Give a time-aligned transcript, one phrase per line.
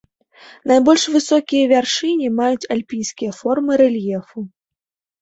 [0.71, 4.39] Найбольш высокія вяршыні маюць альпійскія формы рэльефу.